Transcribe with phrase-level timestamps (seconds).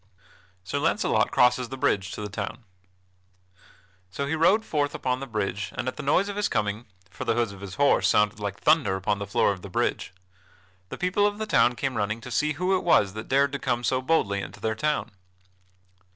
[0.63, 2.63] [Sidenote: Sir Launcelot crosses the bridge to the town]
[4.09, 7.23] So he rode forth upon the bridge and at the noise of his coming (for
[7.23, 10.11] the hoofs of his horse sounded like thunder upon the floor of the bridge)
[10.89, 13.59] the people of the town came running to see who it was that dared to
[13.59, 15.11] come so boldly into their town.